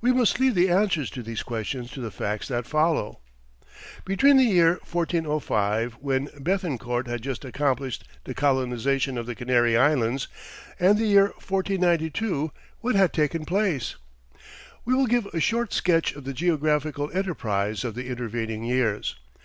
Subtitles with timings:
[0.00, 3.18] We must leave the answer to these questions to the facts that follow.
[4.04, 10.28] Between the year 1405, when Béthencourt had just accomplished the colonization of the Canary Islands,
[10.78, 13.96] and the year 1492, what had taken place?
[14.84, 19.16] We will give a short sketch of the geographical enterprise of the intervening years.